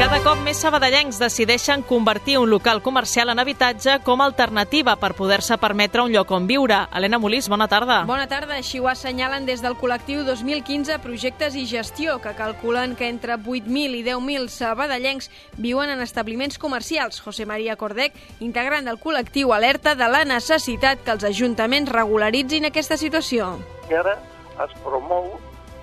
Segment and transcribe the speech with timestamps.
[0.00, 5.10] Cada cop més sabadellencs decideixen convertir un local comercial en habitatge com a alternativa per
[5.12, 6.78] poder-se permetre un lloc on viure.
[6.96, 7.98] Helena Molís, bona tarda.
[8.08, 8.56] Bona tarda.
[8.56, 13.98] Així ho assenyalen des del col·lectiu 2015 Projectes i Gestió, que calculen que entre 8.000
[13.98, 15.28] i 10.000 sabadellencs
[15.58, 17.20] viuen en establiments comercials.
[17.20, 22.96] José María Cordec, integrant del col·lectiu, alerta de la necessitat que els ajuntaments regularitzin aquesta
[22.96, 23.52] situació.
[23.92, 24.16] I ara
[24.64, 25.28] es promou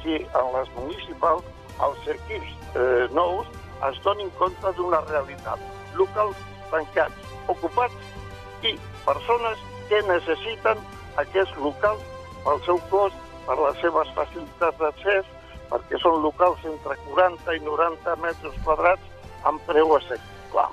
[0.02, 1.46] si en les municipals
[1.86, 3.46] els equips eh, nous
[3.90, 5.62] es donin compte d'una realitat.
[6.00, 6.38] Locals
[6.72, 8.74] tancats, ocupats i
[9.06, 10.82] persones que necessiten
[11.24, 12.04] aquests locals
[12.44, 13.16] pel seu cost,
[13.48, 15.30] per les seves facilitats d'accés,
[15.72, 20.68] perquè són locals entre 40 i 90 metres quadrats amb preu assequible.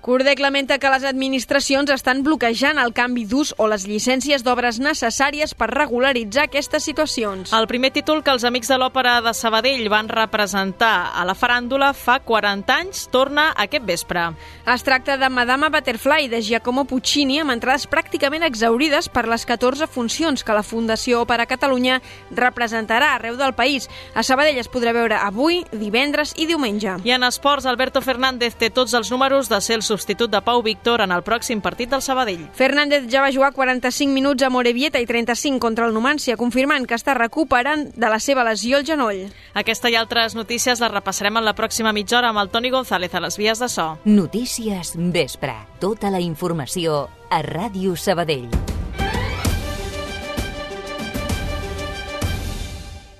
[0.00, 5.56] Cordec lamenta que les administracions estan bloquejant el canvi d'ús o les llicències d'obres necessàries
[5.58, 7.50] per regularitzar aquestes situacions.
[7.52, 11.90] El primer títol que els amics de l'Òpera de Sabadell van representar a la faràndula
[11.98, 14.28] fa 40 anys torna aquest vespre.
[14.70, 19.90] Es tracta de Madama Butterfly de Giacomo Puccini amb entrades pràcticament exaurides per les 14
[19.90, 21.98] funcions que la Fundació Òpera Catalunya
[22.30, 23.90] representarà arreu del país.
[24.14, 27.00] A Sabadell es podrà veure avui, divendres i diumenge.
[27.02, 30.62] I en esports, Alberto Fernández té tots els números de ser el substitut de Pau
[30.62, 32.46] Víctor en el pròxim partit del Sabadell.
[32.54, 36.98] Fernández ja va jugar 45 minuts a Morevieta i 35 contra el Numància, confirmant que
[36.98, 39.26] està recuperant de la seva lesió al genoll.
[39.58, 43.14] Aquesta i altres notícies les repassarem en la pròxima mitja hora amb el Toni González
[43.14, 43.90] a les vies de so.
[44.04, 45.56] Notícies Vespre.
[45.80, 48.50] Tota la informació a Ràdio Sabadell.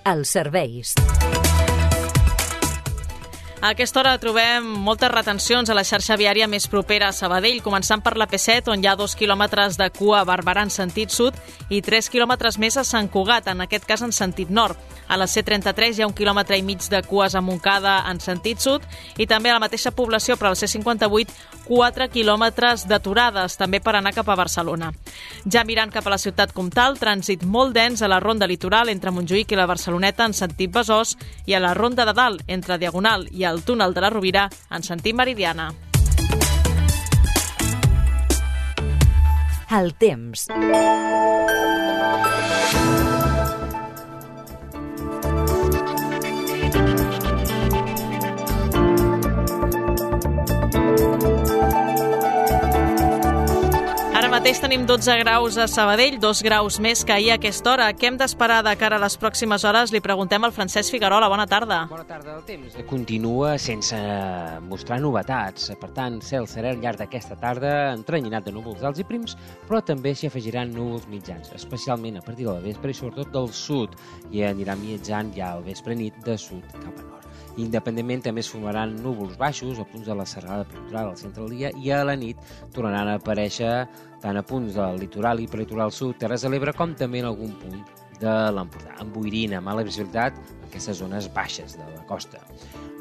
[0.08, 0.94] Els serveis.
[3.60, 7.98] A aquesta hora trobem moltes retencions a la xarxa viària més propera a Sabadell, començant
[8.04, 11.34] per la P7, on hi ha dos quilòmetres de cua a Barberà en sentit sud
[11.74, 14.78] i tres quilòmetres més a Sant Cugat, en aquest cas en sentit nord.
[15.08, 18.62] A la C33 hi ha un quilòmetre i mig de cues a Montcada en sentit
[18.62, 18.84] sud
[19.18, 21.34] i també a la mateixa població, però a la C58,
[21.66, 24.92] 4 quilòmetres d'aturades, també per anar cap a Barcelona.
[25.50, 29.10] Ja mirant cap a la ciutat comtal, trànsit molt dens a la ronda litoral entre
[29.10, 31.16] Montjuïc i la Barceloneta en sentit Besòs
[31.46, 34.82] i a la ronda de dalt entre Diagonal i el túnel de la Rovira en
[34.82, 35.72] sentit Meridiana.
[39.70, 40.48] El temps.
[54.38, 57.88] Mateix tenim 12 graus a Sabadell, dos graus més que ahir a aquesta hora.
[57.90, 59.90] Què hem d'esperar de cara a les pròximes hores?
[59.90, 61.26] Li preguntem al Francesc Figuerola.
[61.32, 61.80] Bona tarda.
[61.90, 62.36] Bona tarda.
[62.36, 63.98] El temps continua sense
[64.68, 65.72] mostrar novetats.
[65.80, 69.34] Per tant, cel serè al llarg d'aquesta tarda entrenyinat de núvols alts i prims,
[69.66, 73.50] però també s'hi afegiran núvols mitjans, especialment a partir de la vespre i sobretot del
[73.50, 73.98] sud,
[74.30, 77.18] i anirà mitjant ja al vespre nit de sud cap a nord.
[77.58, 81.56] Independentment també es formaran núvols baixos a punts de la serrada prelitoral al centre del
[81.56, 82.38] dia i a la nit
[82.74, 83.72] tornaran a aparèixer
[84.22, 87.54] tant a punts del litoral i prelitoral sud, Terres de l'Ebre, com també en algun
[87.60, 87.78] punt
[88.18, 90.36] de l'Empordà, amb boirina, mala visibilitat
[90.66, 92.42] aquestes zones baixes de la costa.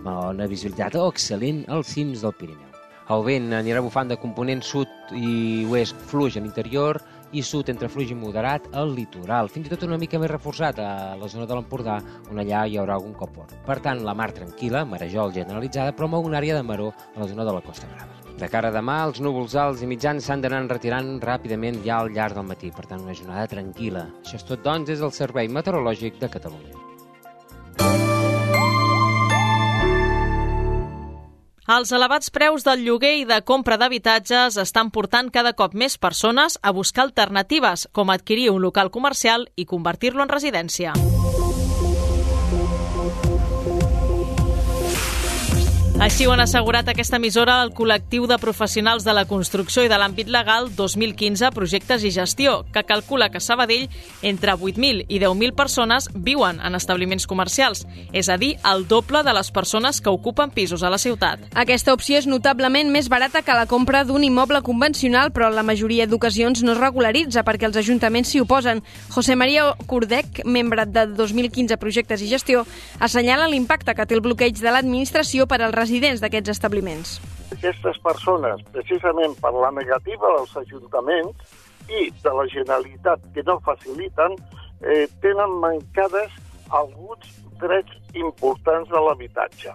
[0.06, 2.74] Bona visibilitat o excel·lent als cims del Pirineu.
[3.08, 7.00] El vent anirà bufant de component sud i oest fluix a l'interior
[7.32, 10.80] i sud entre fluix i moderat al litoral, fins i tot una mica més reforçat
[10.84, 11.98] a la zona de l'Empordà,
[12.32, 13.52] on allà hi haurà algun copor.
[13.68, 17.28] Per tant, la mar tranquil·la, marejol generalitzada, però amb una àrea de maró a la
[17.32, 18.27] zona de la Costa Brava.
[18.38, 22.12] De cara a demà, els núvols alts i mitjans s'han d'anar retirant ràpidament ja al
[22.14, 24.04] llarg del matí, per tant, una jornada tranquil·la.
[24.22, 26.78] Això és tot, doncs, des del Servei Meteorològic de Catalunya.
[31.68, 36.56] Els elevats preus del lloguer i de compra d'habitatges estan portant cada cop més persones
[36.62, 40.94] a buscar alternatives, com adquirir un local comercial i convertir-lo en residència.
[45.98, 49.98] Així ho han assegurat aquesta emissora el col·lectiu de professionals de la construcció i de
[49.98, 53.88] l'àmbit legal 2015 Projectes i Gestió, que calcula que Sabadell
[54.22, 57.82] entre 8.000 i 10.000 persones viuen en establiments comercials,
[58.14, 61.48] és a dir, el doble de les persones que ocupen pisos a la ciutat.
[61.58, 66.06] Aquesta opció és notablement més barata que la compra d'un immoble convencional, però la majoria
[66.06, 68.84] d'ocasions no es regularitza perquè els ajuntaments s'hi oposen.
[69.10, 72.68] José María Cordec, membre de 2015 Projectes i Gestió,
[73.00, 77.16] assenyala l'impacte que té el bloqueig de l'administració per als residents d'aquests establiments.
[77.56, 81.56] Aquestes persones, precisament per la negativa dels ajuntaments
[81.88, 84.36] i de la Generalitat que no faciliten,
[84.84, 86.34] eh, tenen mancades
[86.76, 89.72] alguns drets importants de l'habitatge.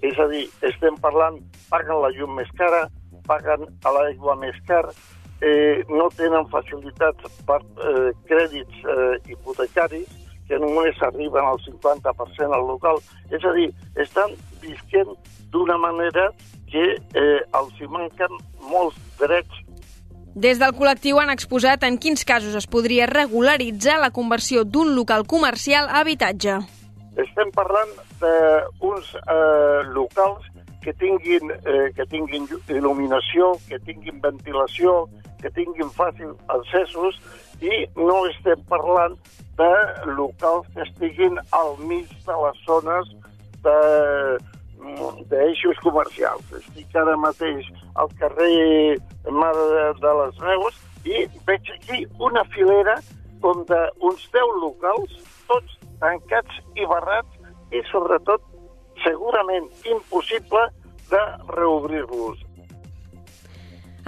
[0.00, 1.36] És a dir, estem parlant,
[1.68, 2.86] paguen la llum més cara,
[3.28, 4.86] paguen a l'aigua més car
[5.40, 10.08] eh, no tenen facilitats per eh, crèdits eh, hipotecaris,
[10.48, 12.98] que només arriben al 50% al local.
[13.30, 13.68] És a dir,
[14.02, 15.16] estan visquent
[15.50, 16.30] d'una manera
[16.70, 18.38] que eh, els hi manquen
[18.70, 19.66] molts drets
[20.34, 25.26] des del col·lectiu han exposat en quins casos es podria regularitzar la conversió d'un local
[25.26, 26.60] comercial a habitatge.
[27.18, 27.90] Estem parlant
[28.22, 30.46] d'uns eh, locals
[30.84, 35.08] que tinguin, eh, que tinguin il·luminació, que tinguin ventilació,
[35.42, 37.18] que tinguin fàcil accessos
[37.60, 39.18] i no estem parlant
[39.58, 39.72] de
[40.14, 43.10] locals que estiguin al mig de les zones
[45.30, 46.44] d'eixos comercials.
[46.60, 47.66] Estic ara mateix
[48.00, 48.98] al carrer
[49.30, 50.74] Mare de les Neus
[51.04, 52.96] i veig aquí una filera
[53.42, 53.64] on
[54.00, 55.10] uns 10 locals,
[55.48, 57.32] tots tancats i barrats
[57.72, 58.42] i, sobretot,
[59.04, 60.68] segurament impossible
[61.10, 61.22] de
[61.56, 62.38] reobrir-los.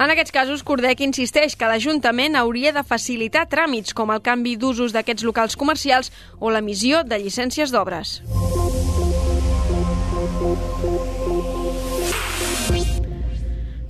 [0.03, 4.95] En aquests casos, Cordec insisteix que l'Ajuntament hauria de facilitar tràmits com el canvi d'usos
[4.97, 6.11] d'aquests locals comercials
[6.41, 8.21] o l'emissió de llicències d'obres.
[10.43, 10.92] Thank you.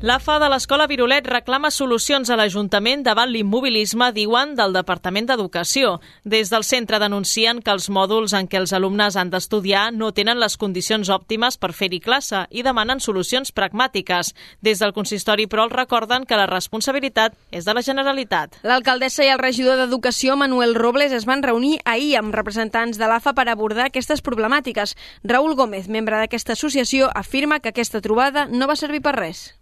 [0.02, 5.92] L'AFA de l'Escola Virolet reclama solucions a l'Ajuntament davant l'immobilisme, diuen, del Departament d'Educació.
[6.26, 10.42] Des del centre denuncien que els mòduls en què els alumnes han d'estudiar no tenen
[10.42, 14.32] les condicions òptimes per fer-hi classe i demanen solucions pragmàtiques.
[14.58, 18.58] Des del consistori, però, els recorden que la responsabilitat és de la Generalitat.
[18.66, 23.38] L'alcaldessa i el regidor d'Educació, Manuel Robles, es van reunir ahir amb representants de l'AFA
[23.38, 24.98] per abordar aquestes problemàtiques.
[25.22, 29.52] Raül Gómez, membre d'aquesta associació, afirma que aquesta trobada no va servir per res.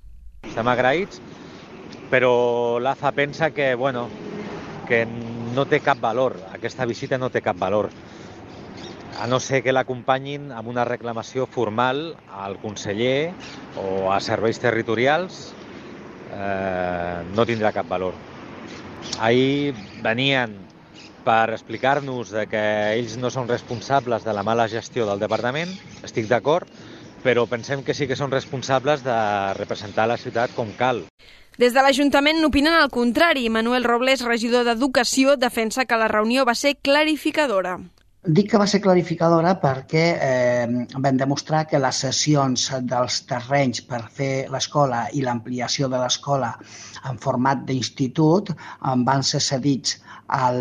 [0.50, 1.20] Estem agraïts,
[2.10, 4.08] però l'AFA pensa que, bueno,
[4.88, 7.86] que no té cap valor, aquesta visita no té cap valor,
[9.20, 12.02] a no ser que l'acompanyin amb una reclamació formal
[12.42, 13.30] al conseller
[13.78, 15.38] o a serveis territorials,
[16.34, 18.18] eh, no tindrà cap valor.
[19.20, 19.72] Ahir
[20.02, 20.58] venien
[21.24, 22.64] per explicar-nos que
[22.98, 26.66] ells no són responsables de la mala gestió del departament, estic d'acord,
[27.24, 29.18] però pensem que sí que són responsables de
[29.58, 31.04] representar la ciutat com cal.
[31.60, 33.48] Des de l'Ajuntament n'opinen al contrari.
[33.52, 37.78] Manuel Robles, regidor d'Educació, defensa que la reunió va ser clarificadora.
[38.28, 40.64] Dic que va ser clarificadora perquè eh,
[41.04, 46.50] vam demostrar que les sessions dels terrenys per fer l'escola i l'ampliació de l'escola
[47.08, 48.52] en format d'institut
[49.06, 49.94] van ser cedits
[50.40, 50.60] al,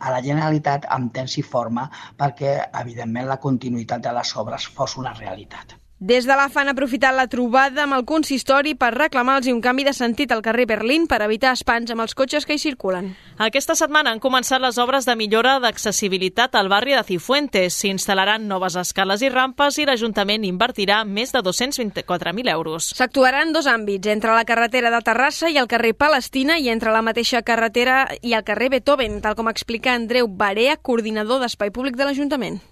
[0.00, 1.84] a la Generalitat amb temps i forma
[2.16, 5.76] perquè, evidentment, la continuïtat de les obres fos una realitat.
[6.00, 9.92] Des de l'AFA han aprofitat la trobada amb el consistori per reclamar-los un canvi de
[9.92, 13.08] sentit al carrer Berlín per evitar espans amb els cotxes que hi circulen.
[13.42, 17.74] Aquesta setmana han començat les obres de millora d'accessibilitat al barri de Cifuentes.
[17.82, 22.92] S'instal·laran noves escales i rampes i l'Ajuntament invertirà més de 224.000 euros.
[22.94, 27.02] S'actuaran dos àmbits, entre la carretera de Terrassa i el carrer Palestina i entre la
[27.02, 32.06] mateixa carretera i el carrer Beethoven, tal com explica Andreu Barea, coordinador d'Espai Públic de
[32.06, 32.62] l'Ajuntament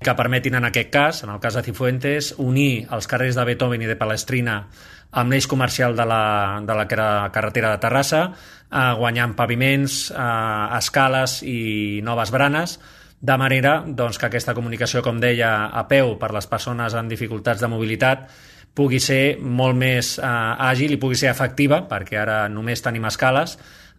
[0.00, 3.82] que permetin en aquest cas, en el cas de Cifuentes, unir els carrers de Beethoven
[3.84, 4.62] i de Palestrina
[5.20, 6.22] amb l'eix comercial de la,
[6.64, 8.22] de la carretera de Terrassa,
[8.70, 12.78] eh, guanyant paviments, eh, escales i noves branes,
[13.20, 17.60] de manera doncs, que aquesta comunicació, com deia, a peu per les persones amb dificultats
[17.60, 18.24] de mobilitat
[18.72, 20.24] pugui ser molt més eh,
[20.70, 23.58] àgil i pugui ser efectiva, perquè ara només tenim escales,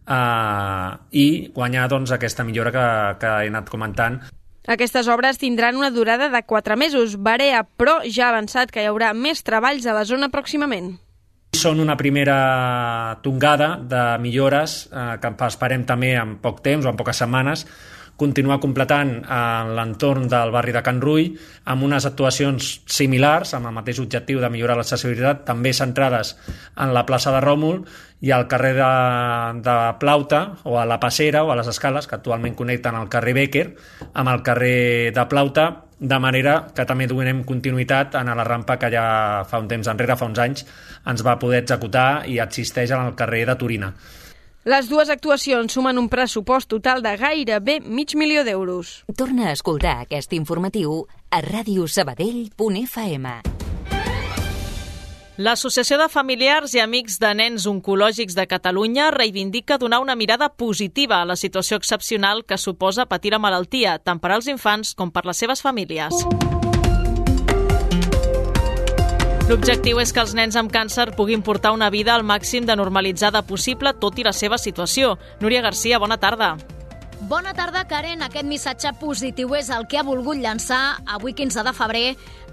[0.10, 4.24] eh, i guanyar doncs, aquesta millora que, que he anat comentant
[4.68, 7.18] aquestes obres tindran una durada de 4 mesos.
[7.18, 10.94] Barea, però, ja ha avançat que hi haurà més treballs a la zona pròximament.
[11.58, 17.00] Són una primera tongada de millores eh, que esperem també en poc temps o en
[17.00, 17.66] poques setmanes
[18.22, 21.32] continuar completant en l'entorn del barri de Can Rui
[21.72, 26.36] amb unes actuacions similars, amb el mateix objectiu de millorar l'accessibilitat, també centrades
[26.78, 27.82] en la plaça de Ròmul
[28.22, 28.90] i al carrer de,
[29.66, 33.34] de Plauta, o a la Passera, o a les escales, que actualment connecten el carrer
[33.34, 33.66] Becker
[34.14, 38.90] amb el carrer de Plauta, de manera que també donem continuïtat a la rampa que
[38.94, 40.66] ja fa un temps enrere, fa uns anys,
[41.06, 43.94] ens va poder executar i existeix en el carrer de Turina.
[44.66, 49.04] Les dues actuacions sumen un pressupost total de gairebé mig milió d'euros.
[49.18, 53.61] Torna a escoltar aquest informatiu a radiosabadell.fm.
[55.42, 61.18] L'Associació de Familiars i Amics de Nens Oncològics de Catalunya reivindica donar una mirada positiva
[61.18, 65.24] a la situació excepcional que suposa patir la malaltia, tant per als infants com per
[65.26, 66.14] les seves famílies.
[69.50, 73.42] L'objectiu és que els nens amb càncer puguin portar una vida al màxim de normalitzada
[73.42, 75.16] possible, tot i la seva situació.
[75.42, 76.54] Núria Garcia, bona tarda.
[77.30, 78.24] Bona tarda, Karen.
[78.26, 82.08] Aquest missatge positiu és el que ha volgut llançar avui 15 de febrer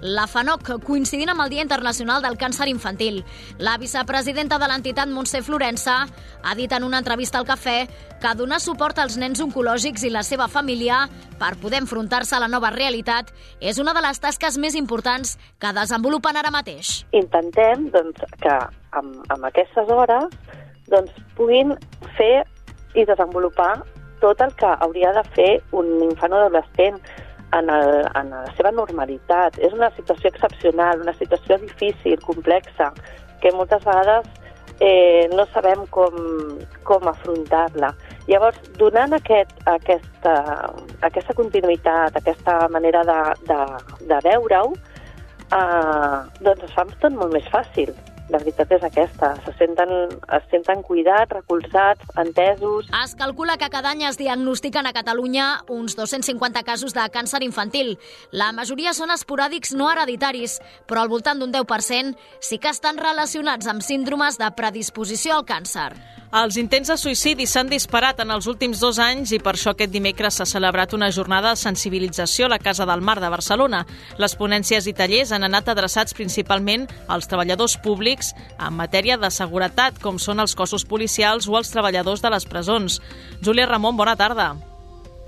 [0.05, 3.23] la FANOC, coincidint amb el Dia Internacional del Càncer Infantil.
[3.57, 5.97] La vicepresidenta de l'entitat, Montse Florença,
[6.43, 7.89] ha dit en una entrevista al Cafè
[8.21, 11.01] que donar suport als nens oncològics i la seva família
[11.41, 15.73] per poder enfrontar-se a la nova realitat és una de les tasques més importants que
[15.73, 17.07] desenvolupen ara mateix.
[17.17, 18.57] Intentem doncs, que
[18.91, 20.29] amb, amb aquestes hores
[20.93, 21.73] doncs, puguin
[22.19, 22.45] fer
[22.93, 23.79] i desenvolupar
[24.21, 26.99] tot el que hauria de fer un infant o adolescent
[27.53, 29.57] en, el, en la seva normalitat.
[29.59, 32.91] És una situació excepcional, una situació difícil, complexa,
[33.41, 34.27] que moltes vegades
[34.79, 36.15] eh, no sabem com,
[36.87, 37.93] com afrontar-la.
[38.29, 40.35] Llavors, donant aquest, aquesta,
[41.07, 43.59] aquesta continuïtat, aquesta manera de, de,
[44.11, 44.75] de veure-ho,
[45.49, 47.95] eh, doncs es fa tot molt més fàcil
[48.29, 49.31] la veritat és aquesta.
[49.45, 49.91] Se senten,
[50.37, 52.89] es senten cuidats, recolzats, entesos.
[53.03, 57.97] Es calcula que cada any es diagnostiquen a Catalunya uns 250 casos de càncer infantil.
[58.31, 63.67] La majoria són esporàdics no hereditaris, però al voltant d'un 10% sí que estan relacionats
[63.67, 65.91] amb síndromes de predisposició al càncer.
[66.29, 69.89] Els intents de suïcidi s'han disparat en els últims dos anys i per això aquest
[69.89, 73.79] dimecres s'ha celebrat una jornada de sensibilització a la Casa del Mar de Barcelona.
[74.21, 79.97] Les ponències i tallers han anat adreçats principalment als treballadors públics en matèria de seguretat,
[79.97, 83.01] com són els cossos policials o els treballadors de les presons.
[83.41, 84.53] Júlia Ramon, bona tarda.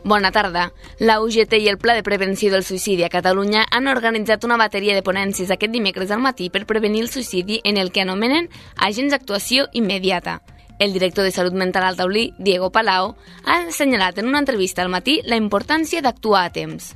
[0.06, 0.70] Bona tarda.
[1.00, 4.94] La UGT i el Pla de Prevenció del Suïcidi a Catalunya han organitzat una bateria
[4.94, 9.18] de ponències aquest dimecres al matí per prevenir el suïcidi en el que anomenen agents
[9.18, 10.44] d'actuació immediata.
[10.82, 13.12] El director de Salut Mental al Taulí, Diego Palau,
[13.46, 16.88] ha assenyalat en una entrevista al matí la importància d'actuar a temps.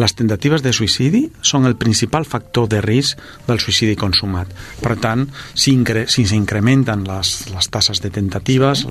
[0.00, 4.48] Les tentatives de suïcidi són el principal factor de risc del suïcidi consumat.
[4.80, 5.74] Per tant, si,
[6.08, 8.86] si s'incrementen les, les tasses de tentatives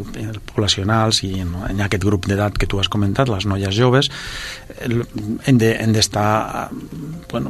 [0.51, 4.11] poblacionals i en, en aquest grup d'edat que tu has comentat, les noies joves,
[4.85, 6.27] hem d'estar
[6.69, 6.83] de,
[7.33, 7.49] bueno,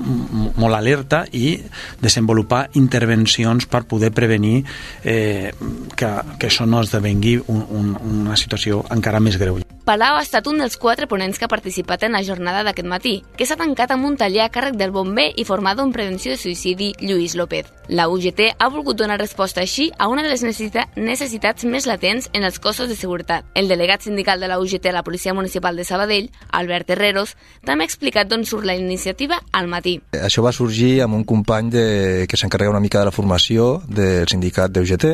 [0.55, 1.57] molt alerta i
[1.99, 4.63] desenvolupar intervencions per poder prevenir
[5.03, 5.51] eh,
[5.99, 9.57] que, que això no esdevengui un, un, una situació encara més greu.
[9.83, 13.17] Palau ha estat un dels quatre ponents que ha participat en la jornada d'aquest matí,
[13.35, 16.39] que s'ha tancat amb un taller a càrrec del bomber i formador en prevenció de
[16.39, 17.67] suïcidi, Lluís López.
[17.91, 22.47] La UGT ha volgut donar resposta així a una de les necessitats més latents en
[22.47, 23.43] els cossos de seguretat.
[23.59, 27.35] El delegat sindical de la UGT a la Policia Municipal de Sabadell, Albert Herreros,
[27.67, 29.97] també ha explicat d'on surt la iniciativa al matí.
[30.15, 31.87] Això va sorgir amb un company de,
[32.31, 35.11] que s'encarrega una mica de la formació del sindicat d'UGT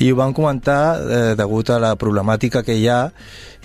[0.00, 3.02] i ho van comentar eh, degut a la problemàtica que hi ha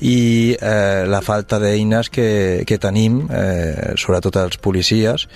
[0.01, 5.27] i eh, la falta d'eines que, que tenim, eh, sobretot els policies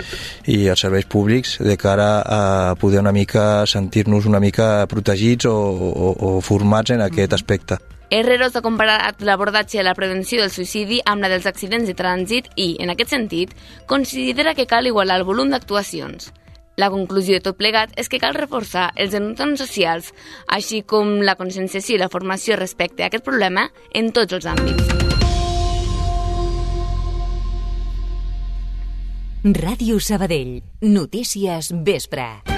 [0.50, 5.56] i els serveis públics, de cara a poder una mica sentir-nos una mica protegits o,
[5.56, 7.78] o, o formats en aquest aspecte.
[8.10, 12.52] Herreros ha comparat l'abordatge de la prevenció del suïcidi amb la dels accidents de trànsit
[12.56, 13.54] i, en aquest sentit,
[13.90, 16.32] considera que cal igualar el volum d'actuacions.
[16.76, 20.12] La conclusió de tot plegat és que cal reforçar els entorns socials,
[20.48, 24.92] així com la conscienciació i la formació respecte a aquest problema en tots els àmbits.
[29.46, 30.58] Ràdio Sabadell.
[30.82, 32.55] Notícies vespre.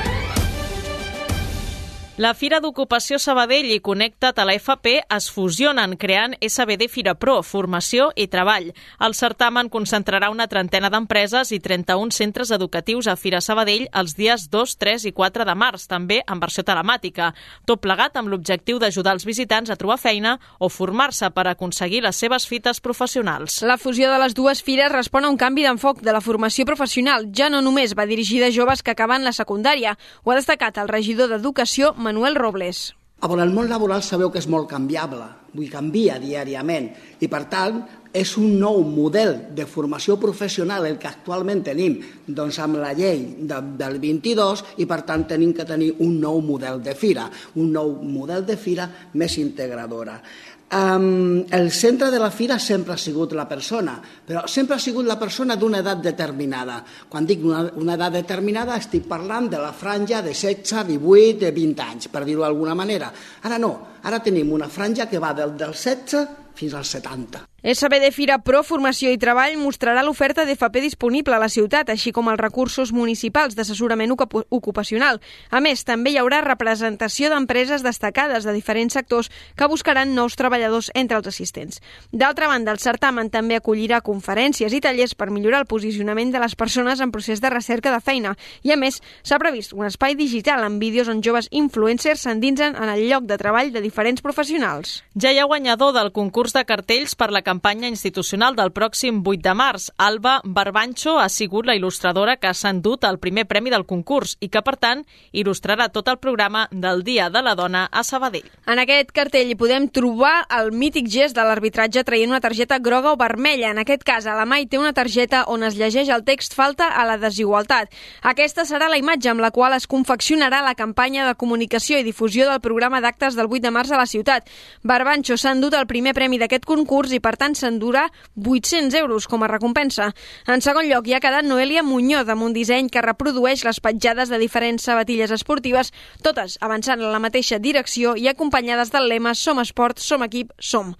[2.17, 7.43] La Fira d'Ocupació Sabadell i Connecta't a la FP es fusionen creant SBD Fira Pro,
[7.45, 8.71] Formació i Treball.
[9.05, 14.47] El certamen concentrarà una trentena d'empreses i 31 centres educatius a Fira Sabadell els dies
[14.49, 17.27] 2, 3 i 4 de març, també en versió telemàtica.
[17.69, 22.17] Tot plegat amb l'objectiu d'ajudar els visitants a trobar feina o formar-se per aconseguir les
[22.17, 23.59] seves fites professionals.
[23.61, 27.29] La fusió de les dues fires respon a un canvi d'enfoc de la formació professional.
[27.29, 29.93] Ja no només va dirigida a joves que acaben la secundària.
[30.25, 32.95] Ho ha destacat el regidor d'Educació, Manuel Robles.
[33.19, 37.45] A veure, el món laboral sabeu que és molt canviable, vull canvia diàriament, i per
[37.51, 37.81] tant
[38.17, 43.23] és un nou model de formació professional el que actualment tenim doncs, amb la llei
[43.45, 47.71] de, del 22 i per tant tenim que tenir un nou model de fira, un
[47.73, 50.21] nou model de fira més integradora.
[50.67, 55.05] Um, el centre de la fira sempre ha sigut la persona, però sempre ha sigut
[55.07, 56.81] la persona d'una edat determinada.
[57.07, 61.53] Quan dic una, una edat determinada estic parlant de la franja de 16, 18, de
[61.55, 63.13] 20 anys, per dir-ho d'alguna manera.
[63.47, 63.71] Ara no,
[64.07, 67.43] ara tenim una franja que va del, del 16 fins als 70.
[67.63, 72.27] SBD Fira Pro Formació i Treball mostrarà l'oferta d'FP disponible a la ciutat, així com
[72.29, 75.17] els recursos municipals d'assessorament ocupacional.
[75.49, 80.91] A més, també hi haurà representació d'empreses destacades de diferents sectors que buscaran nous treballadors
[80.93, 81.81] entre els assistents.
[82.13, 86.53] D'altra banda, el certamen també acollirà conferències i tallers per millorar el posicionament de les
[86.53, 88.35] persones en procés de recerca de feina.
[88.61, 92.93] I, a més, s'ha previst un espai digital amb vídeos on joves influencers s'endinsen en
[92.93, 95.01] el lloc de treball de diferents professionals.
[95.17, 99.39] Ja hi ha guanyador del concurs de cartells per la campanya institucional del pròxim 8
[99.39, 99.85] de març.
[99.95, 104.49] Alba Barbancho ha sigut la il·lustradora que s'ha endut el primer premi del concurs i
[104.51, 108.49] que, per tant, il·lustrarà tot el programa del Dia de la Dona a Sabadell.
[108.67, 113.13] En aquest cartell hi podem trobar el mític gest de l'arbitratge traient una targeta groga
[113.15, 113.71] o vermella.
[113.71, 116.89] En aquest cas, a la Mai té una targeta on es llegeix el text falta
[116.91, 117.95] a la desigualtat.
[118.27, 122.49] Aquesta serà la imatge amb la qual es confeccionarà la campanya de comunicació i difusió
[122.51, 124.51] del programa d'actes del 8 de març a la ciutat.
[124.83, 129.43] Barbancho s'ha endut el primer premi d'aquest concurs i, per tant, s'endurà 800 euros com
[129.43, 130.09] a recompensa.
[130.47, 134.33] En segon lloc, hi ha quedat Noelia Muñoz amb un disseny que reprodueix les petjades
[134.33, 135.93] de diferents sabatilles esportives,
[136.25, 140.95] totes avançant en la mateixa direcció i acompanyades del lema Som esport, som equip, som.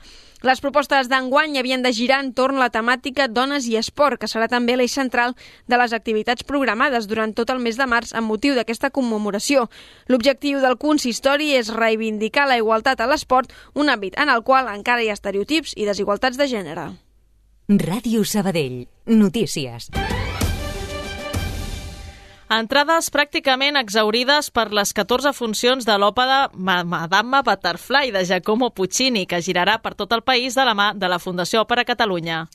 [0.46, 4.76] Les propostes d'enguany havien de girar entorn la temàtica dones i esport, que serà també
[4.78, 5.34] l'eix central
[5.66, 9.66] de les activitats programades durant tot el mes de març amb motiu d'aquesta commemoració.
[10.08, 15.02] L'objectiu del consistori és reivindicar la igualtat a l'esport, un àmbit en el qual encara
[15.02, 16.92] hi ha estereotips i desigualtats de gènere.
[17.68, 18.86] Ràdio Sabadell.
[19.08, 19.90] Notícies.
[22.48, 29.42] Entrades pràcticament exaurides per les 14 funcions de l'òpera Madame Butterfly de Giacomo Puccini, que
[29.44, 32.46] girarà per tot el país de la mà de la Fundació Òpera Catalunya.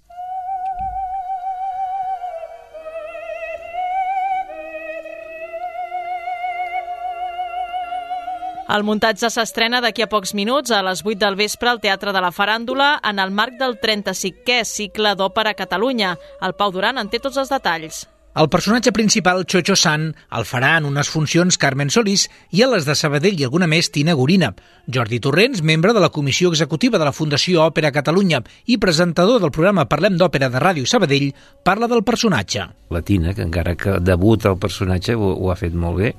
[8.72, 12.25] El muntatge s'estrena d'aquí a pocs minuts a les 8 del vespre al Teatre de
[12.25, 16.16] la Faràndula en el marc del 35è cicle d'Òpera Catalunya.
[16.40, 18.06] El Pau Duran en té tots els detalls.
[18.34, 22.22] El personatge principal, Chocho San, el farà en unes funcions Carmen Solís
[22.56, 24.54] i a les de Sabadell i alguna més Tina Gorina.
[24.88, 28.40] Jordi Torrents, membre de la Comissió Executiva de la Fundació Òpera Catalunya
[28.72, 31.28] i presentador del programa Parlem d'Òpera de Ràdio Sabadell,
[31.62, 32.64] parla del personatge.
[32.96, 36.14] La Tina, que encara que debuta el personatge, ho, ho ha fet molt bé,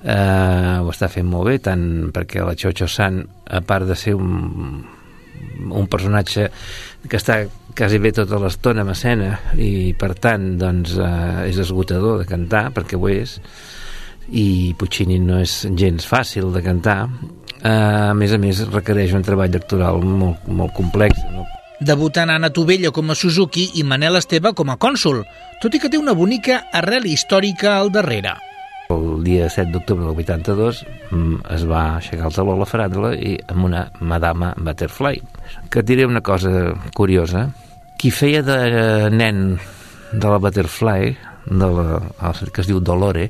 [0.00, 1.84] eh, ho està fent molt bé, tant
[2.16, 4.86] perquè la Chocho San, a part de ser un,
[5.68, 6.48] un personatge
[7.08, 7.42] que està
[7.76, 12.68] quasi bé tota l'estona en escena i per tant doncs, eh, és esgotador de cantar
[12.76, 13.38] perquè ho és
[14.30, 16.98] i Puccini no és gens fàcil de cantar
[17.62, 21.46] eh, a més a més requereix un treball actoral molt, molt complex no?
[21.80, 25.24] debutant Anna Tovella com a Suzuki i Manel Esteve com a cònsul,
[25.62, 28.36] tot i que té una bonica arrel històrica al darrere.
[28.90, 33.12] El dia 7 d'octubre del 82 mm, es va aixecar el taló a la faràndula
[33.14, 35.20] i amb una Madama Butterfly.
[35.70, 37.46] Que diré una cosa curiosa.
[38.00, 38.56] Qui feia de
[39.14, 39.60] nen
[40.12, 41.14] de la Butterfly,
[41.46, 42.00] de la,
[42.50, 43.28] que es diu Dolore,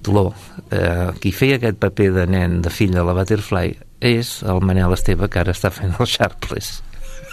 [0.00, 0.32] Dolor,
[0.70, 4.94] eh, qui feia aquest paper de nen, de fill de la Butterfly, és el Manel
[4.96, 6.78] Esteve, que ara està fent el Sharpless.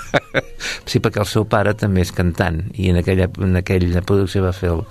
[0.90, 4.56] sí, perquè el seu pare també és cantant i en aquella, en aquella producció va
[4.56, 4.84] fer el,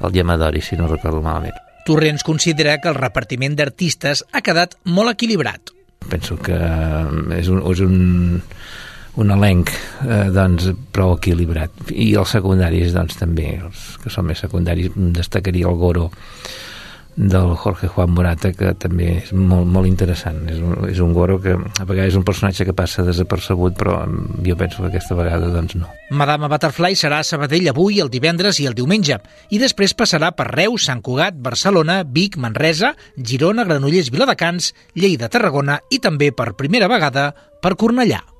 [0.00, 1.71] el Llamadori, si no recordo malament.
[1.86, 5.72] Torrents considera que el repartiment d'artistes ha quedat molt equilibrat.
[6.10, 6.56] Penso que
[7.36, 8.42] és un, és un,
[9.22, 11.92] un elenc eh, doncs, prou equilibrat.
[11.92, 16.08] I els secundaris doncs, també, els que són més secundaris, destacaria el Goro,
[17.16, 21.38] del Jorge Juan Morata que també és molt, molt interessant és un, és un goro
[21.42, 23.98] que a vegades és un personatge que passa desapercebut però
[24.46, 28.60] jo penso que aquesta vegada doncs no Madame Butterfly serà a Sabadell avui, el divendres
[28.60, 29.20] i el diumenge
[29.52, 35.82] i després passarà per Reus, Sant Cugat, Barcelona, Vic, Manresa, Girona, Granollers, Viladecans, Lleida, Tarragona
[35.90, 38.31] i també per primera vegada per Cornellà.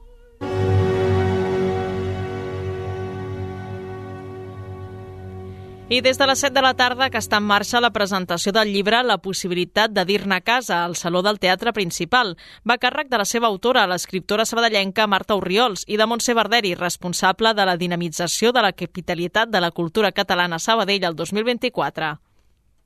[5.93, 8.71] I des de les 7 de la tarda que està en marxa la presentació del
[8.73, 12.31] llibre La possibilitat de dir-ne a casa al Saló del Teatre Principal.
[12.65, 16.73] Va a càrrec de la seva autora, l'escriptora sabadellenca Marta Urriols, i de Montse Barderi,
[16.81, 22.09] responsable de la dinamització de la capitalitat de la cultura catalana a Sabadell el 2024.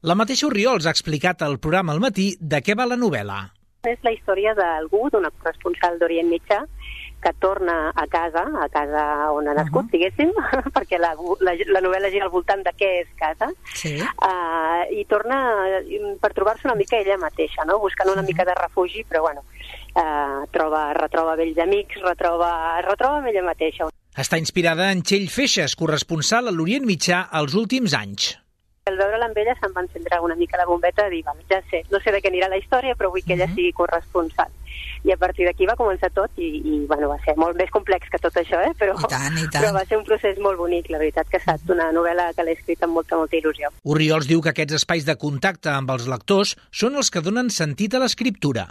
[0.03, 3.39] La mateixa Urriols ha explicat al programa al matí de què va la novel·la.
[3.87, 6.65] És la història d'algú, d'una corresponsal d'Orient Mitjà,
[7.27, 9.91] que torna a casa, a casa on ha nascut, uh -huh.
[9.91, 10.31] diguéssim,
[10.77, 11.11] perquè la,
[11.41, 13.99] la, la novel·la gira al voltant de què és casa, sí.
[13.99, 15.39] uh, i torna
[16.23, 17.81] per trobar-se una mica ella mateixa, no?
[17.81, 18.31] buscant una uh -huh.
[18.31, 19.43] mica de refugi, però bueno,
[20.03, 23.89] uh, troba, retroba vells amics, retroba, retroba amb ella mateixa.
[24.15, 28.39] Està inspirada en Txell Feixes, corresponsal a l'Orient Mitjà els últims anys.
[28.87, 31.83] Al veure-la amb ella se'm va encendre una mica la bombeta de dir, ja sé,
[31.91, 33.55] no sé de què anirà la història, però vull que ella uh -huh.
[33.57, 34.51] sigui corresponsal
[35.07, 38.11] i a partir d'aquí va començar tot i, i bueno, va ser molt més complex
[38.11, 38.73] que tot això, eh?
[38.79, 39.61] però, I tant, i tant.
[39.61, 42.47] però va ser un procés molt bonic, la veritat que ha estat una novel·la que
[42.47, 43.71] l'he escrit amb molta, molta il·lusió.
[43.87, 47.95] Oriols diu que aquests espais de contacte amb els lectors són els que donen sentit
[47.95, 48.67] a l'escriptura.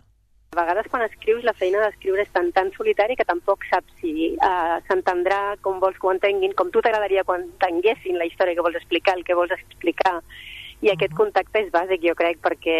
[0.55, 4.33] A vegades quan escrius la feina d'escriure és tan, tan solitari que tampoc saps si
[4.35, 8.67] uh, s'entendrà com vols que ho entenguin, com tu t'agradaria que entenguessin la història que
[8.67, 10.19] vols explicar, el que vols explicar.
[10.83, 12.77] I aquest contacte és bàsic, jo crec, perquè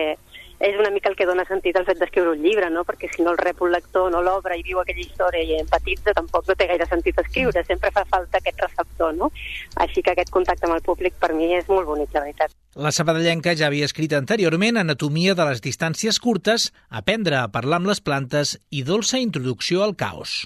[0.60, 2.86] és una mica el que dona sentit al fet d'escriure un llibre, no?
[2.88, 6.14] perquè si no el rep un lector, no l'obre i viu aquella història i empatitza,
[6.16, 9.32] tampoc no té gaire sentit escriure, sempre fa falta aquest receptor, no?
[9.84, 12.56] Així que aquest contacte amb el públic per mi és molt bonic, la veritat.
[12.76, 17.92] La sabadellenca ja havia escrit anteriorment Anatomia de les distàncies curtes, Aprendre a parlar amb
[17.92, 20.44] les plantes i Dolça introducció al caos.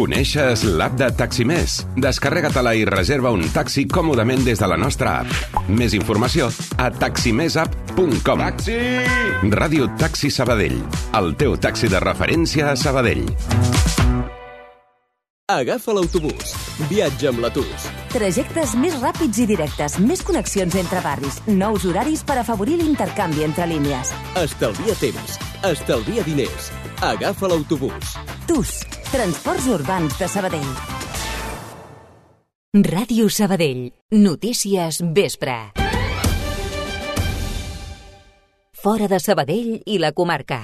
[0.00, 1.74] Coneixes l'app de Taximés?
[2.00, 5.58] Descarrega-te-la i reserva un taxi còmodament des de la nostra app.
[5.68, 6.46] Més informació
[6.80, 8.40] a taximesapp.com.
[8.40, 8.78] Taxi!
[9.52, 10.78] Ràdio Taxi Sabadell,
[11.20, 13.26] el teu taxi de referència a Sabadell.
[15.52, 16.54] Agafa l'autobús.
[16.88, 17.90] Viatja amb la TUS.
[18.14, 23.68] Trajectes més ràpids i directes, més connexions entre barris, nous horaris per afavorir l'intercanvi entre
[23.68, 24.14] línies.
[24.46, 25.36] Estalvia temps.
[25.74, 26.72] Estalvia diners.
[27.04, 28.14] Agafa l'autobús.
[28.46, 28.78] TUS,
[29.10, 30.68] Transports Urbans de Sabadell.
[32.86, 33.88] Ràdio Sabadell.
[34.14, 35.56] Notícies vespre.
[38.70, 40.62] Fora de Sabadell i la comarca.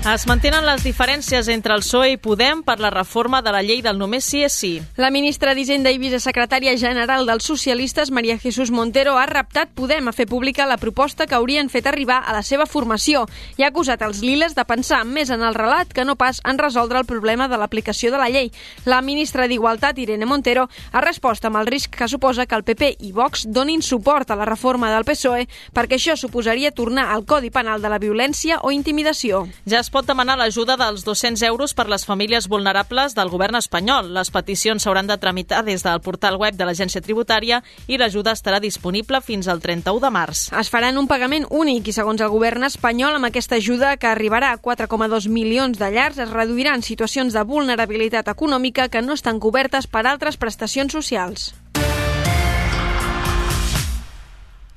[0.00, 3.82] Es mantenen les diferències entre el PSOE i Podem per la reforma de la llei
[3.84, 4.70] del només sí és sí.
[4.96, 10.14] La ministra d'Hisenda i vicesecretària general dels socialistes, Maria Jesús Montero, ha reptat Podem a
[10.16, 13.26] fer pública la proposta que haurien fet arribar a la seva formació
[13.58, 16.56] i ha acusat els liles de pensar més en el relat que no pas en
[16.56, 18.48] resoldre el problema de l'aplicació de la llei.
[18.86, 22.94] La ministra d'Igualtat, Irene Montero, ha respost amb el risc que suposa que el PP
[23.04, 25.44] i Vox donin suport a la reforma del PSOE
[25.76, 29.44] perquè això suposaria tornar al Codi Penal de la violència o intimidació.
[29.68, 34.12] Ja es pot demanar l'ajuda dels 200 euros per les famílies vulnerables del govern espanyol.
[34.14, 38.60] Les peticions s'hauran de tramitar des del portal web de l'Agència Tributària i l'ajuda estarà
[38.62, 40.46] disponible fins al 31 de març.
[40.56, 44.52] Es faran un pagament únic i, segons el govern espanyol, amb aquesta ajuda que arribarà
[44.54, 49.86] a 4,2 milions de llars es reduiran situacions de vulnerabilitat econòmica que no estan cobertes
[49.86, 51.50] per altres prestacions socials.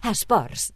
[0.04, 0.73] Esports.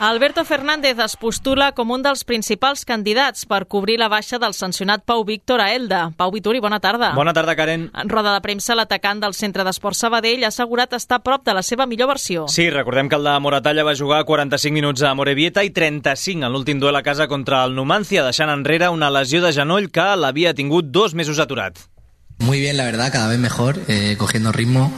[0.00, 5.02] Alberto Fernández es postula com un dels principals candidats per cobrir la baixa del sancionat
[5.02, 6.12] Pau Víctor a Elda.
[6.16, 7.08] Pau Vituri, bona tarda.
[7.16, 7.88] Bona tarda, Karen.
[7.90, 11.56] En roda de premsa, l'atacant del Centre d'Esport Sabadell ha assegurat estar a prop de
[11.58, 12.46] la seva millor versió.
[12.46, 16.54] Sí, recordem que el de Moratalla va jugar 45 minuts a Morevieta i 35 en
[16.54, 20.54] l'últim duel a casa contra el Numancia, deixant enrere una lesió de genoll que l'havia
[20.54, 21.88] tingut dos mesos aturat.
[22.38, 24.92] Muy bien, la verdad, cada vez mejor, eh, cogiendo ritmo.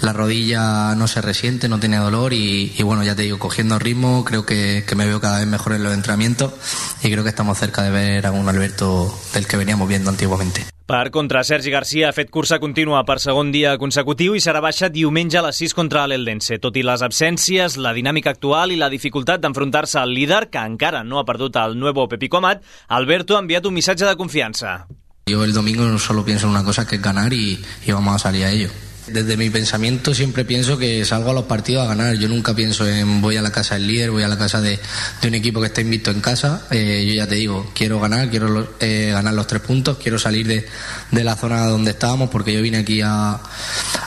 [0.00, 3.78] La rodilla no se resiente, no tiene dolor y, y bueno, ya te digo, cogiendo
[3.78, 6.54] ritmo, creo que, que, me veo cada vez mejor en los entrenamientos
[7.02, 10.64] y creo que estamos cerca de ver a un Alberto del que veníamos viendo antiguamente.
[10.86, 14.86] Per contra, Sergi Garcia ha fet cursa contínua per segon dia consecutiu i serà baixa
[14.86, 16.60] diumenge a les 6 contra l'Eldense.
[16.62, 21.02] Tot i les absències, la dinàmica actual i la dificultat d'enfrontar-se al líder, que encara
[21.02, 24.86] no ha perdut el nuevo Pepi Comat, Alberto ha enviat un missatge de confiança.
[25.28, 28.44] Yo el domingo solo pienso en una cosa que es ganar y, vamos a salir
[28.44, 28.70] a ello.
[29.08, 32.14] Desde mi pensamiento siempre pienso que salgo a los partidos a ganar.
[32.14, 34.78] Yo nunca pienso en voy a la casa del líder, voy a la casa de,
[35.24, 36.68] un equipo que está invicto en casa.
[36.70, 40.46] Eh, yo ya te digo, quiero ganar, quiero eh, ganar los tres puntos, quiero salir
[40.46, 43.40] de, la zona donde estábamos porque yo vine aquí a,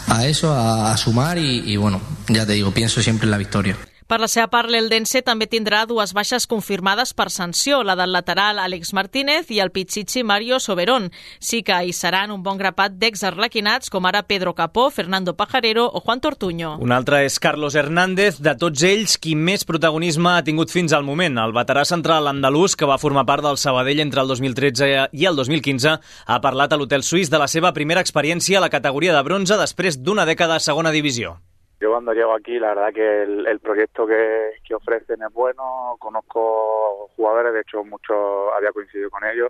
[0.07, 3.77] a eso, a, sumar y bueno, ya te digo, pienso siempre en la victoria.
[4.09, 8.57] Per la seva part, l'Eldense també tindrà dues baixes confirmades per sanció, la del lateral
[8.57, 11.11] Àlex Martínez i el Pichichi Mario Soberón.
[11.37, 16.01] Sí que hi seran un bon grapat d'ex-arlequinats, com ara Pedro Capó, Fernando Pajarero o
[16.01, 16.71] Juan Tortuño.
[16.81, 21.05] Un altre és Carlos Hernández, de tots ells, qui més protagonisme ha tingut fins al
[21.05, 21.37] moment.
[21.37, 25.37] El veterà central andalús, que va formar part del Sabadell entre el 2013 i el
[25.37, 25.93] 2015,
[26.25, 29.61] ha parlat a l'Hotel Suís de la seva primera experiència a la categoria de bronze
[29.61, 31.37] després d'una dècada a segona divisió.
[31.79, 37.07] Yo cuando llego aquí, la verdad que el, proyecto que, que, ofrecen es bueno, conozco
[37.15, 39.49] jugadores, de hecho muchos había coincidido con ellos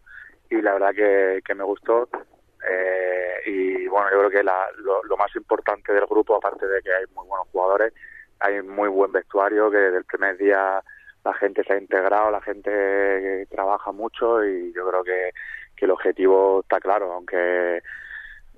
[0.49, 2.07] y la verdad que, que me gustó.
[2.69, 6.81] Eh, y bueno, yo creo que la, lo, lo, más importante del grupo, aparte de
[6.83, 7.93] que hay muy buenos jugadores,
[8.39, 10.83] hay muy buen vestuario, que desde el primer día
[11.23, 15.31] la gente se ha integrado, la gente trabaja mucho y yo creo que,
[15.75, 17.81] que el objetivo está claro, aunque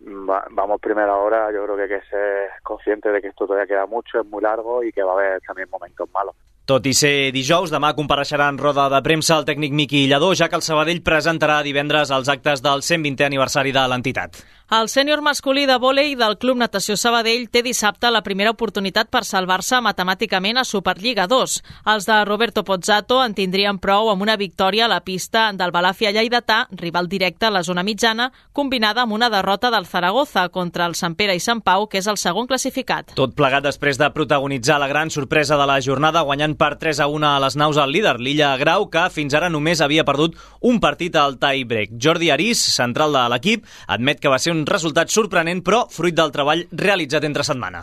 [0.03, 3.85] vamos primero ahora, yo creo que hay que ser consciente de que esto todavía queda
[3.85, 6.35] mucho, es muy largo y que va a haber también momentos malos.
[6.71, 10.47] Tot i ser dijous, demà compareixerà en roda de premsa el tècnic Miqui Lledó, ja
[10.47, 14.39] que el Sabadell presentarà divendres els actes del 120è aniversari de l'entitat.
[14.71, 19.25] El sènior masculí de vòlei del Club Natació Sabadell té dissabte la primera oportunitat per
[19.27, 21.55] salvar-se matemàticament a Superliga 2.
[21.91, 26.13] Els de Roberto Pozzato en tindrien prou amb una victòria a la pista del Balàfia
[26.15, 30.95] Lleidatà, rival directe a la zona mitjana, combinada amb una derrota del Zaragoza contra el
[30.95, 33.11] Sant Pere i Sant Pau, que és el segon classificat.
[33.19, 37.07] Tot plegat després de protagonitzar la gran sorpresa de la jornada guanyant per 3 a
[37.09, 40.35] 1 a les naus al líder, l'Illa Grau, que fins ara només havia perdut
[40.69, 41.95] un partit al tie-break.
[41.97, 46.29] Jordi Arís, central de l'equip, admet que va ser un resultat sorprenent, però fruit del
[46.35, 47.81] treball realitzat entre setmana.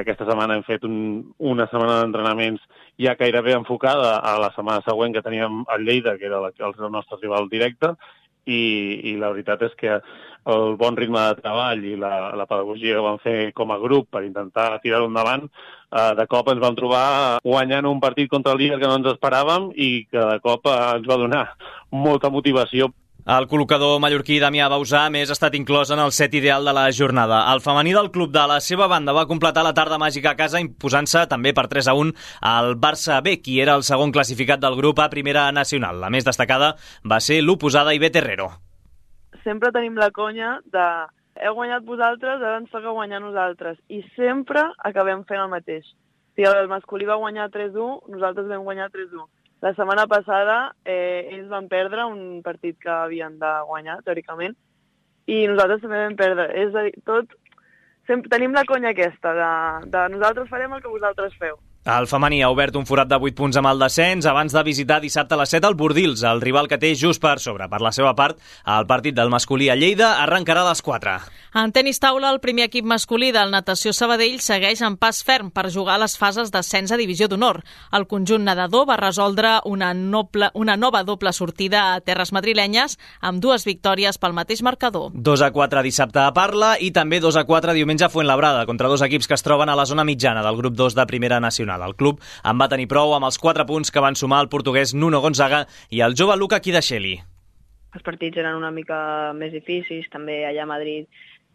[0.00, 0.96] Aquesta setmana hem fet un,
[1.52, 2.64] una setmana d'entrenaments
[3.04, 6.90] ja gairebé enfocada a la setmana següent que teníem el Lleida, que era la, el
[6.90, 7.92] nostre rival directe,
[8.46, 8.62] i,
[9.10, 9.98] i la veritat és que
[10.54, 14.10] el bon ritme de treball i la, la pedagogia que vam fer com a grup
[14.12, 18.60] per intentar tirar-ho endavant, eh, de cop ens vam trobar guanyant un partit contra el
[18.60, 21.46] líder que no ens esperàvem i que de cop eh, ens va donar
[21.90, 22.90] molta motivació
[23.24, 26.82] el col·locador mallorquí Damià Bausà més ha estat inclòs en el set ideal de la
[26.92, 27.38] jornada.
[27.54, 30.60] El femení del club de la seva banda va completar la tarda màgica a casa
[30.60, 32.12] imposant-se també per 3 a 1
[32.50, 36.02] al Barça B, qui era el segon classificat del grup a Primera Nacional.
[36.04, 38.50] La més destacada va ser l'oposada Ibe Terrero.
[39.40, 40.84] Sempre tenim la conya de
[41.40, 43.80] heu guanyat vosaltres, ara ens toca guanyar nosaltres.
[43.88, 45.88] I sempre acabem fent el mateix.
[46.36, 49.24] Si el masculí va guanyar 3-1, nosaltres vam guanyar 3-1
[49.62, 54.56] la setmana passada eh, ells van perdre un partit que havien de guanyar, teòricament,
[55.26, 56.50] i nosaltres també vam perdre.
[56.64, 57.38] És a dir, tot...
[58.04, 59.52] Sempre tenim la conya aquesta, de,
[59.88, 61.54] de nosaltres farem el que vosaltres feu.
[61.84, 65.02] El femení ha obert un forat de 8 punts amb el descens abans de visitar
[65.02, 67.66] dissabte a les 7 al Bordils, el rival que té just per sobre.
[67.68, 71.18] Per la seva part, el partit del masculí a Lleida arrencarà a les 4.
[71.60, 75.66] En tenis taula, el primer equip masculí del Natació Sabadell segueix en pas ferm per
[75.74, 77.60] jugar a les fases d'ascens a Divisió d'Honor.
[77.92, 83.44] El conjunt nedador va resoldre una, noble, una nova doble sortida a terres madrilenyes amb
[83.44, 85.12] dues victòries pel mateix marcador.
[85.12, 88.88] 2 a 4 dissabte a Parla i també 2 a 4 diumenge a Fuenlabrada contra
[88.88, 91.73] dos equips que es troben a la zona mitjana del grup 2 de Primera Nacional.
[91.82, 94.94] El club en va tenir prou amb els 4 punts que van sumar el portuguès
[94.94, 97.16] Nuno Gonzaga i el jove Luca Kidasheli.
[97.94, 101.06] Els partits eren una mica més difícils, també allà a Madrid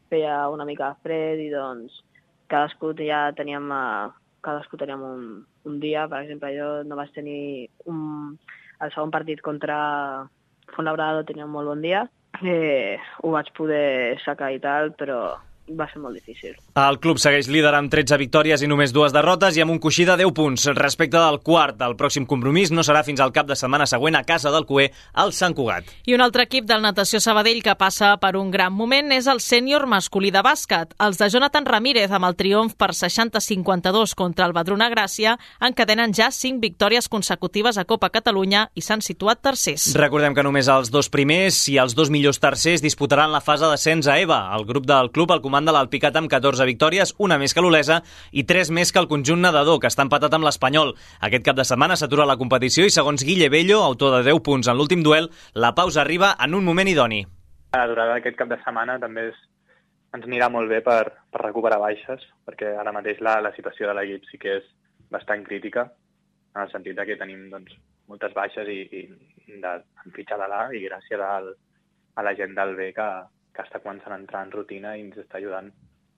[0.10, 2.02] feia una mica fred i doncs
[2.50, 4.10] cadascú ja teníem, uh,
[4.42, 5.26] cadascú teníem un,
[5.66, 8.38] un dia, per exemple, jo no vaig tenir un,
[8.82, 10.28] el segon partit contra
[10.76, 12.08] Fontlabrada tenia un molt bon dia,
[12.46, 15.38] eh, ho vaig poder sacar i tal, però
[15.78, 16.56] va ser molt difícil.
[16.80, 20.06] El club segueix líder amb 13 victòries i només dues derrotes i amb un coixí
[20.08, 20.66] de 10 punts.
[20.78, 24.24] Respecte del quart, el pròxim compromís no serà fins al cap de setmana següent a
[24.24, 25.90] casa del Cué, al Sant Cugat.
[26.06, 29.42] I un altre equip del Natació Sabadell que passa per un gran moment és el
[29.44, 30.96] sènior masculí de bàsquet.
[31.00, 36.32] Els de Jonathan Ramírez, amb el triomf per 60-52 contra el Badruna Gràcia, encadenen ja
[36.32, 39.92] 5 victòries consecutives a Copa Catalunya i s'han situat tercers.
[40.00, 44.08] Recordem que només els dos primers i els dos millors tercers disputaran la fase d'ascens
[44.08, 44.42] a EVA.
[44.58, 47.98] El grup del club el comanda l'Alpicat amb 14 victòries, una més que l'Olesa
[48.32, 50.94] i 3 més que el conjunt nedador, que està empatat amb l'Espanyol.
[51.28, 54.72] Aquest cap de setmana s'atura la competició i, segons Guille Bello, autor de 10 punts
[54.72, 57.26] en l'últim duel, la pausa arriba en un moment idoni.
[57.76, 59.44] La durada d'aquest cap de setmana també és,
[60.16, 64.00] ens anirà molt bé per, per recuperar baixes, perquè ara mateix la, la situació de
[64.00, 64.70] l'equip sí que és
[65.12, 65.90] bastant crítica,
[66.56, 67.76] en el sentit que tenim doncs,
[68.10, 69.74] moltes baixes i, i de,
[70.06, 71.52] en fitxa de l'A i gràcies al,
[72.18, 73.10] a la gent del B que,
[73.60, 75.70] que està començant a entrar en rutina i ens està ajudant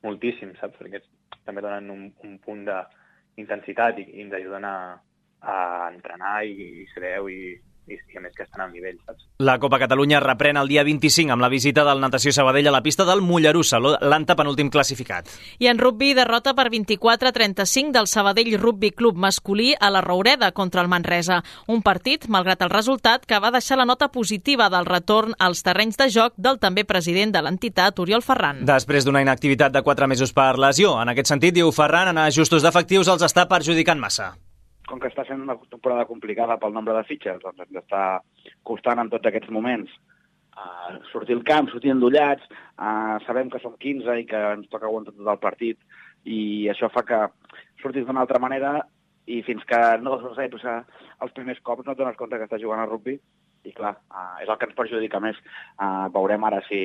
[0.05, 0.77] moltíssim, saps?
[0.77, 1.01] Perquè
[1.47, 4.77] també donen un, un punt d'intensitat i, i ens ajuden a,
[5.41, 5.57] a
[5.89, 7.41] entrenar i, i ser i,
[7.87, 9.25] i, i a més que estan al nivell, saps?
[9.41, 12.83] La Copa Catalunya reprèn el dia 25 amb la visita del Natació Sabadell a la
[12.85, 15.29] pista del Mollerussa, l'antepenúltim classificat.
[15.59, 20.81] I en rugby, derrota per 24-35 del Sabadell Rugby Club masculí a la Roureda contra
[20.81, 21.41] el Manresa.
[21.67, 25.97] Un partit, malgrat el resultat, que va deixar la nota positiva del retorn als terrenys
[25.97, 28.65] de joc del també president de l'entitat, Oriol Ferran.
[28.67, 32.63] Després d'una inactivitat de 4 mesos per lesió, en aquest sentit, diu Ferran, en ajustos
[32.63, 34.33] d'efectius els està perjudicant massa
[34.91, 38.03] com que està sent una temporada complicada pel nombre de fitxes, doncs ens està
[38.67, 39.91] costant en tots aquests moments
[40.59, 44.89] uh, sortir al camp, sortir endollats, uh, sabem que som 15 i que ens toca
[44.89, 45.79] aguantar tot el partit
[46.27, 47.21] i això fa que
[47.81, 48.79] sortis d'una altra manera
[49.31, 52.81] i fins que no saps els primers cops no et dones compte que estàs jugant
[52.83, 53.15] a rugby
[53.63, 55.37] i clar, uh, és el que ens perjudica més.
[55.77, 56.81] Uh, veurem ara si,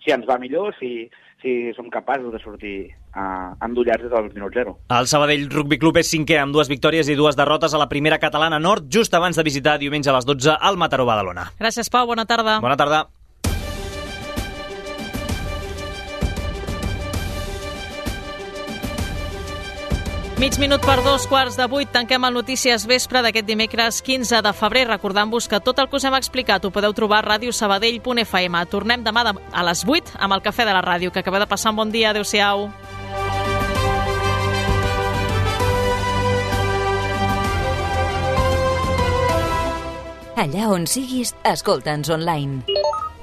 [0.00, 1.06] si ens va millor, si,
[1.44, 2.76] si som capaços de sortir
[3.14, 4.76] uh, endollats des del minut zero.
[4.88, 8.20] El Sabadell Rugby Club és cinquè amb dues victòries i dues derrotes a la primera
[8.22, 11.50] catalana nord, just abans de visitar diumenge a les 12 al Mataró Badalona.
[11.60, 12.06] Gràcies, Pau.
[12.06, 12.60] Bona tarda.
[12.60, 13.06] Bona tarda.
[20.42, 21.86] Mig minut per dos quarts de vuit.
[21.94, 24.88] Tanquem el Notícies Vespre d'aquest dimecres 15 de febrer.
[24.88, 28.64] Recordant-vos que tot el que us hem explicat ho podeu trobar a radiosabadell.fm.
[28.72, 31.14] Tornem demà a les 8 amb el Cafè de la Ràdio.
[31.14, 32.10] Que acabeu de passar un bon dia.
[32.10, 32.72] Adéu-siau.
[40.42, 42.66] Allà on siguis, escolta'ns online.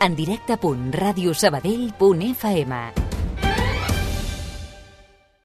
[0.05, 3.08] En directe.radiosabadell.fm